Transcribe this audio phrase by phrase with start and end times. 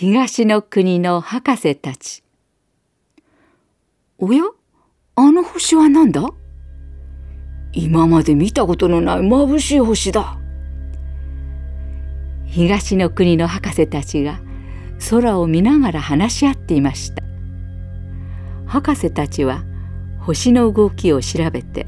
[0.00, 2.24] 東の国の博士たち。
[4.16, 4.44] おや？
[5.14, 6.26] あの星は何だ？
[7.74, 10.38] 今まで見たことのない眩しい星だ。
[12.46, 14.40] 東の国の博士たちが
[15.10, 17.22] 空を見ながら話し合っていました。
[18.64, 19.64] 博士たちは
[20.20, 21.84] 星の動きを調べて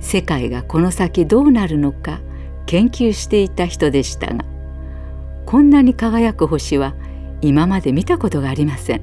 [0.00, 2.20] 世界がこの先どうなるのか
[2.66, 4.44] 研究していた人でしたが
[5.46, 6.94] こんなに輝く星は
[7.40, 9.02] 今まで見たことがありません。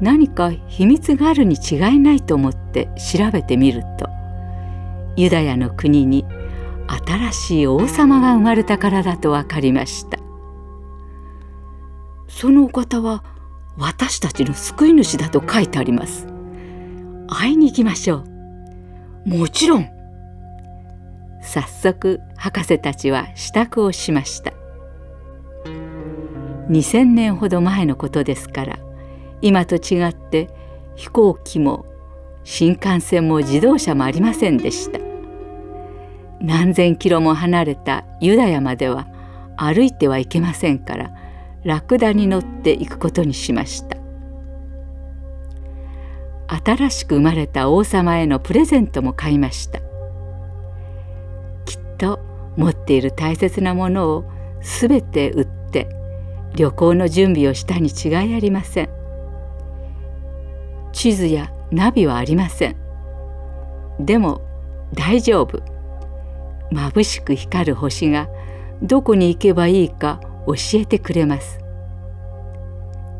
[0.00, 4.10] 何か秘密があるに違いないと思って調べてみると
[5.16, 6.26] ユダヤの国に
[7.06, 10.18] 新しい王様が生まれたからだと分かりました。
[12.28, 13.24] そのお方は
[13.78, 16.26] 私たちの救い主だと書いてあります。
[17.28, 18.24] 会いに行きましょ
[19.24, 19.28] う。
[19.28, 19.88] もちろん。
[21.42, 24.52] 早速博士たちは支度をしました。
[26.68, 28.78] 2,000年ほど前のことですから
[29.40, 30.50] 今と違って
[30.94, 31.86] 飛行機も
[32.44, 35.00] 新幹線も自動車もありませんでした。
[36.40, 39.06] 何千キロも離れたユダヤまでは
[39.56, 41.10] 歩いてはいけませんから
[41.64, 43.96] ラクダに乗って行くことにしました。
[46.48, 49.80] 新しく生まれた王様へのプレゼントも買いました。
[51.64, 52.20] きっと
[52.56, 54.24] 持っている大切なものを
[54.60, 55.88] すべて売って
[56.56, 58.88] 旅行の準備をしたに違いありません。
[60.92, 62.76] 地図やナビはありません。
[64.00, 64.40] でも
[64.94, 65.62] 大丈夫。
[66.72, 68.28] 眩しく光る星が
[68.82, 71.60] どこに行けばいいか教えてくれます。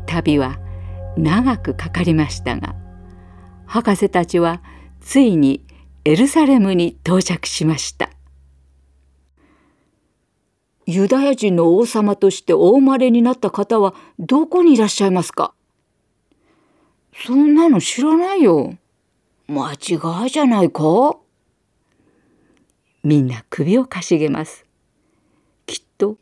[0.07, 0.57] 旅は
[1.15, 2.75] 長くかかりましたが
[3.65, 4.61] 博士たちは
[5.01, 5.63] ついに
[6.05, 8.06] エルサレムに到着しました。
[10.89, 15.53] ユダヤ人の王様としてお生まれになった方はどこにいらっしゃいますか？
[17.13, 18.77] そんなの知らないよ。
[19.47, 21.17] 間違いじゃないか？
[23.03, 24.65] みんな首をかしげます。
[25.65, 26.15] きっと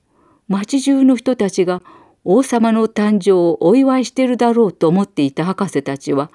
[0.47, 1.83] 町中の人たちが
[2.23, 6.31] 王様の誕生をお祝いしてるだろうと思っていた博士たちは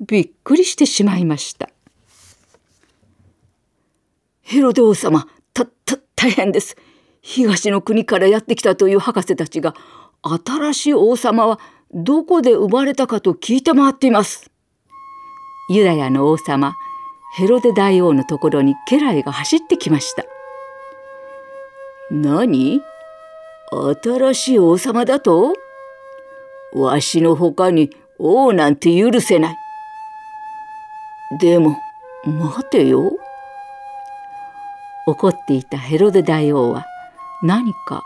[0.00, 1.68] びっくりしてしまいました。
[4.40, 6.76] ヘロデ王様、た、た、大変です。
[7.26, 9.74] 東の国からやってきたという博士たちが
[10.22, 11.58] 新しい王様は
[11.94, 14.50] どこで生まれたかと聞いて回っています。
[15.70, 16.76] ユダヤの王様
[17.36, 20.24] ヘロデ大王のところに家来が走ってきました。
[22.10, 22.82] 何？
[24.02, 25.54] 新しい王様だと？
[26.74, 29.56] わしのほかに王なんて許せない。
[31.40, 31.78] でも
[32.26, 33.16] 待てよ。
[35.06, 36.84] 怒っていたヘロデ大王は
[37.42, 38.02] 何か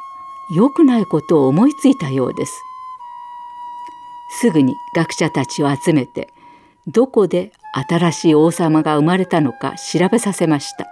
[0.55, 2.63] 良くないことを思いついたようです。
[4.41, 6.33] すぐに学者たちを集めて
[6.87, 7.53] どこで
[7.89, 10.87] 新しい王様が生まれたのか調べさせました。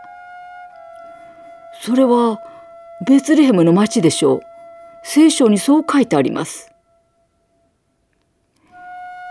[1.83, 2.39] それは
[3.07, 4.41] ベツレヘムの町でしょう。
[5.05, 6.73] 聖書にそう書いてあります。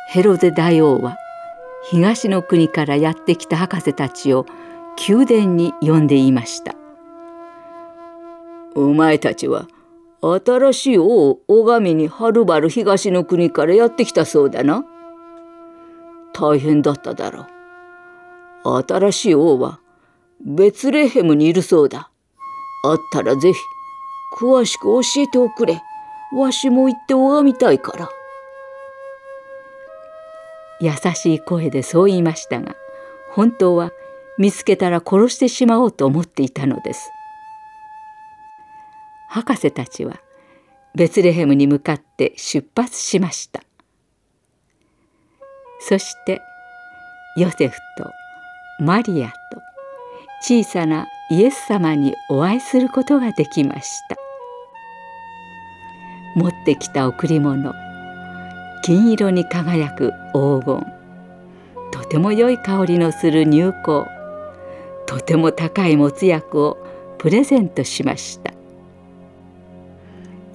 [0.09, 1.17] ヘロデ大王は
[1.89, 4.45] 東の国からやってきた博士たちを
[5.07, 6.75] 宮殿に呼んでいました。
[8.75, 9.67] お前たちは
[10.21, 14.83] 新しい王を拝みにはるばる東の国からやってきたそうだな。
[16.33, 17.47] 大変だっただろ
[18.65, 18.83] う。
[18.87, 19.79] 新しい王は
[20.45, 22.09] ベツレヘムにいるそうだ。
[22.83, 23.59] あったらぜひ
[24.37, 25.81] 詳しく教えておくれ。
[26.35, 28.09] わしも行って拝みたいから。
[30.81, 32.75] 優しい声でそう言いましたが
[33.31, 33.91] 本当は
[34.37, 37.09] 見つけたら殺してしまおうと思っていたのです。
[39.35, 40.21] 博士たちは
[40.95, 43.63] ベツレヘムに向かって出発しました。
[45.81, 46.41] そして
[47.35, 48.09] ヨセフと
[48.79, 49.33] マリアと
[50.41, 54.15] 小さなイエス様にお会いすることができました。
[56.37, 57.73] 持ってきた贈り物
[58.83, 60.85] 金色に輝く黄金
[61.91, 64.07] とても良い香りのする入香
[65.05, 66.77] とても高い没薬を
[67.17, 68.54] プレゼントしました。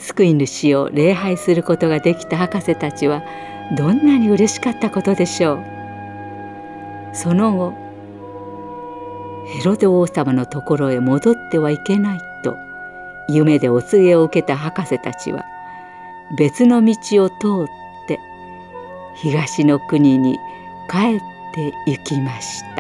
[0.00, 3.22] 救い主を礼拝することができた博士たちは
[3.76, 5.64] どんなに嬉しかったことでしょう
[7.14, 7.74] その後
[9.46, 12.56] ヘロデ王様のところへ戻ってはいけないと
[13.28, 15.44] 夢でお告げを受けた博士たちは
[16.38, 16.94] 別の道
[17.24, 18.18] を通って
[19.16, 20.38] 東の国に
[20.88, 21.20] 帰っ
[21.54, 22.79] て行きました。